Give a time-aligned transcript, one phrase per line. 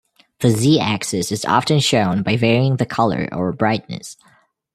[0.39, 4.17] The z axis is often shown by varying the colour or brightness.